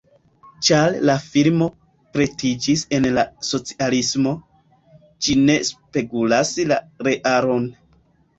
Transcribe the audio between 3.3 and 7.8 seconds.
socialismo, ĝi ne spegulas la realon.